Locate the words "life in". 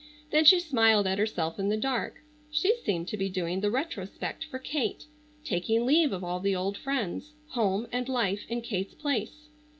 8.09-8.61